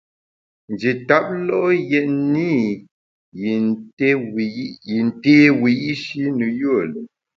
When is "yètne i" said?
1.89-2.69